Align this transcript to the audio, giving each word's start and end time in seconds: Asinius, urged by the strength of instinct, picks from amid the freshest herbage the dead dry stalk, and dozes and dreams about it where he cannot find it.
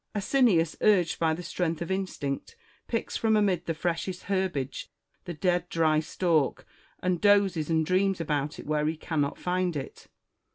Asinius, 0.15 0.75
urged 0.81 1.19
by 1.19 1.35
the 1.35 1.43
strength 1.43 1.79
of 1.79 1.91
instinct, 1.91 2.55
picks 2.87 3.15
from 3.17 3.35
amid 3.37 3.67
the 3.67 3.75
freshest 3.75 4.23
herbage 4.23 4.89
the 5.25 5.33
dead 5.35 5.69
dry 5.69 5.99
stalk, 5.99 6.65
and 7.03 7.21
dozes 7.21 7.69
and 7.69 7.85
dreams 7.85 8.19
about 8.19 8.57
it 8.57 8.65
where 8.65 8.87
he 8.87 8.97
cannot 8.97 9.37
find 9.37 9.75
it. 9.75 10.07